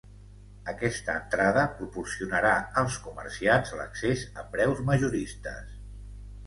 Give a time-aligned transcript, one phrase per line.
[0.71, 5.81] Aquesta entrada proporcionarà als comerciants l'accés a preus majoristes.